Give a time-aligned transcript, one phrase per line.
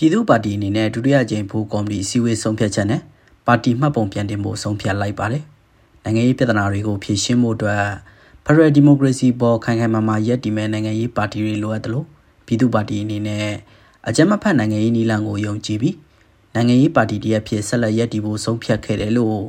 [0.00, 3.02] ပြည်သူ့ပါတီအနေနဲ့ဒုတိယကြိမ်ဘူကော်မတီအစည်းအဝေးဆုံးဖြတ်ချက်နဲ့
[3.46, 5.42] ပါတီမှတ်ပုံပြန်တင်ဖို့ဆုံးဖြတ်လိုက်ပါတယ်။
[6.04, 7.84] နိုင်ငံရေးပြဿနာတွေကိုဖြေရှင်းဖို့အတွက်
[8.44, 12.06] ဖရယ်ဒီမိုကရေစီပေါ်ခိုင်ခိုင်မာမာရပ်တည်မဲ့နိုင်ငံရေးပါတီတွေလိုအပ်တယ်လို့
[12.46, 13.46] ပြည်သူ့ပါတီအနေနဲ့
[14.08, 15.96] အကြမ်းမဖက်နိုင်ငံရေးနီလန်ကိုယုံကြည်ပြီး
[16.54, 19.40] နိုင်ငံရေးပါတီတရက်ဖြစ်ဆက်လက်ရပ်တည်ဖို့ဆုံးဖြတ်ခဲ့တယ်လို့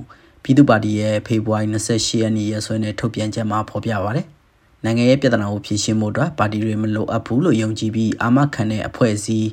[0.43, 4.27] ပြည်သူ့ပါတီရဲ့ဖေဖော်ဝါရီ28ရက်နေ့ရက်စွဲနဲ့ထုတ်ပြန်ချက်မှာဖော်ပြပါတယ်။
[4.83, 9.49] နိုင်ငံရေးပြဿနာကိုဖြေရှင်းဖို့အတွက်ပါတီတွေမလိုအပ်ဘူးလို့ယုံကြည်ပြီးအာမခံတဲ့အဖွဲ့အစည်း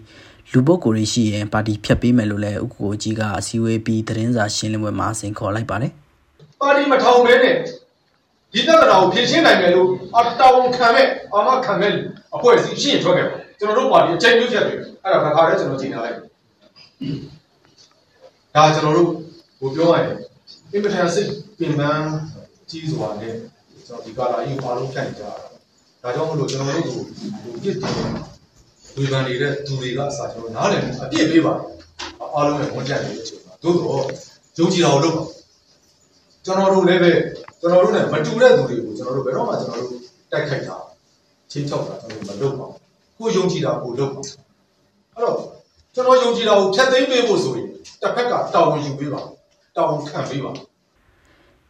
[0.53, 5.93] လူပုဂ္ဂိုလ်တွေရှိရင်ပါတီဖြတ်ပေးမယ်လို့လည်းဥက္ကိုကြီးကအစည်းအဝေးပြီးသတင်းစာရှင်းလင်းပွဲမှာဆင်ခေါ်လိုက်ပါတယ်။
[6.61, 7.55] ပါတီမထောင်ဘဲနဲ့
[8.53, 11.93] ဒီပြဿနာကိုဖြေရှင်းနိုင်မယ်လို့အတောင်းခံမဲ့အာမခံမဲ့
[12.35, 16.19] အဖွဲ့အစည်းရှင်းထွက်ခဲ့ပါကျွန်တော်တို့ပါတီအချိန်မျိုးဖြတ်ပြီအဲ့ဒါခါခါလေးကျွန်တော်ချိန်ထားလိုက်
[18.55, 19.09] ဒါကျွန်တော်တို့
[19.59, 20.15] ဟိုပြောရရင်
[20.73, 22.09] အင်မတန်စိတ်ပင်ပန်း
[22.71, 23.35] ကြီးစွာနဲ့
[23.87, 25.33] ကျွန်တော်ဒီကာလာကြီးပါလုံးဖြတ်နေကြတာ
[26.03, 28.36] ဒါကြောင့်မလို့ကျွန်တော်တို့ကိုဟိုပြစ်တယ်
[28.97, 31.55] ဝေဖန်နေတဲ့သူတွေကအစားကျွန်တော်နားလည်အပြည့်ပေးပါ
[32.35, 34.03] အားလုံးရဲ့ဝန်ကြံနေတဲ့အချိန်မှာသို့တော့
[34.59, 35.25] ယုံကြည်တာကိုလုပ်ပါ
[36.45, 37.13] ကျွန်တော်တို့လည်းပဲ
[37.61, 39.91] ကျွန်တော်တို့နဲ့မတူတဲ့သူတွေကိုကျွန်တော်တို့ဘယ်တော့မှကျွန်တော်တို့
[40.33, 40.77] တိုက်ခိုက်တာ
[41.51, 42.79] ချင်းချောက်တာကျွန်တော်မလုပ်ပါဘူး
[43.19, 44.21] ကိုယုံကြည်တာကိုလုပ်ပါ
[45.15, 45.37] အဲ့တော့
[45.95, 47.69] ကျွန်တော်ယုံကြည်တာကိုဖြတ်သိမ်းပေးဖို့ဆိုရင်
[48.03, 49.21] တစ်ဖက်ကတာဝန်ယူပေးပါ
[49.77, 50.51] တာဝန်ခံပေးပါ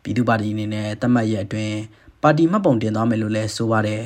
[0.02, 1.76] ပြည်သူ့ပါတီအနေနဲ့တတ်မှတ်ရအတွင်း
[2.22, 4.02] ပါတီမှတ်ပုံတင်သွားမယ်လို့လည်းဆိုပါတယ်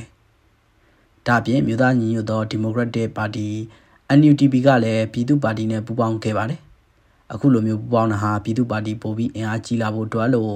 [1.26, 3.48] ဒါပြင်မြို့သားညီညွတ်သောဒီမိုကရက်တစ်ပါတီ
[4.18, 6.60] NUDP ကလည်းပြည်သူ့ပါတီနဲ့ပူးပေါင်းခဲ့ပါတယ်
[7.32, 10.52] အခုလိုမျိုးပူးပေါင်းတာဟာပြည်သူ့ပါတီပိုပြီးအင်အားကြီးလာဖို့တွားလို့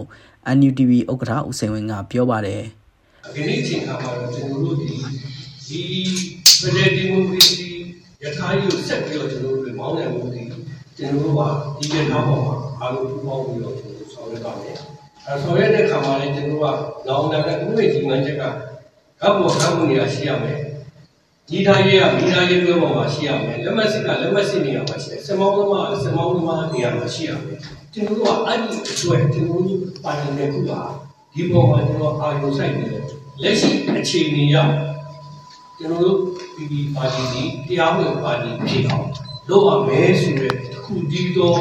[0.56, 2.62] NUDP ဥက္ကဋ္ဌဦးစိန်ဝင်းကပြောပါတယ်
[3.34, 4.86] ဒီနေ့ချိန်ခါမှာတော့ကျွန်တော်တို့ဒီ
[5.68, 5.80] ဒီ
[6.60, 7.68] ဖက်ဒရယ်ဒီမိုကရေစီ
[8.22, 10.40] ရခိုင်ကိုဆက်ပြီးတော့ကျွန်တော်တို့မောင်းနိုင်မှုဒီ
[10.96, 11.40] ကျွန်တော်တို့က
[11.78, 14.76] ဒီကနောက်ပေါ်မှာအားလုံးပူးပေါင်းပြီးတော့ကျွန်တော်တို့ဆောင်ရွက်ပါမယ်
[15.26, 16.66] အဲဆောင်ရွက်တဲ့ခါမှာလည်းကျွန်တော်က
[17.08, 18.42] လောင်လာတဲ့ဥပဒေကြီးမှချက်က
[19.24, 20.58] ကပ်ပေါ်ကပ်မှုနေရာရှိရမယ်
[21.48, 27.58] ဒီတိုင်းရဲ့မိသားရေးတွဲပေါ်မှာရှိရမယ်လက်မစစ်ကလက်မစစ်နေရာမှာရှိတယ်စမောင်းသမားစမောင်းသမားနေရာမှာရှိရမယ်
[27.92, 30.80] ကျွန်တော်တို့ကအဲ့ဒီအတွက်ကျွန်တော်တို့ပါနေတဲ့ခုပါ
[31.34, 33.04] ဒီပေါ်မှာကျွန်တော်အာရုံစိုက်နေတယ်
[33.42, 34.56] လက်ရှိအခြေအနေရ
[35.78, 36.18] ကျွန်တော်တို့
[36.56, 39.08] ဒီဒီပါတီဒီတရားဝင်ပါတီဖြစ်အောင်
[39.48, 40.52] လုပ်ရမယ်ဆိုတဲ့
[40.84, 41.58] ခုဒီတော့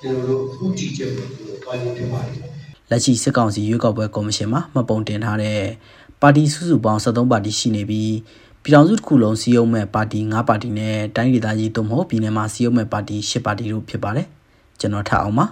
[0.00, 2.52] ကျွန်တော်တို့ဥတီချက်ကိုကျွန်တော်ပါတီဖြစ်ပါတယ်
[2.90, 5.58] လက်ရှိစစ်ကောင်စီရွေးကောက်ပွဲကော်မရှင်မှမှတ်ပုံတင်ထားတဲ့
[6.22, 8.14] ပါတီစုစုပေါင်း73ပါတီရှိနေပြီး
[8.62, 14.26] ပြည်ထောင်စုတစ်ခုလုံးစီယုံမဲ့ပါတီ9ပါတီနဲ့တိုင်းဒေသကြီးသို့မဟုတ်ပြည်နယ်မှာစီယုံမဲ့ပါတီ10ပါတီတို့ဖြစ်ပါတယ်
[14.80, 15.46] ကျွန်တော်ထအောင်ပါ